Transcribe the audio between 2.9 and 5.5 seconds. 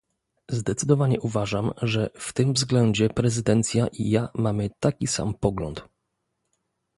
prezydencja i ja mamy taki sam